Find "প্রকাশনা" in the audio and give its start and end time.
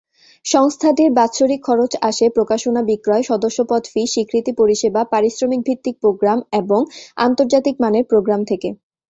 2.29-2.81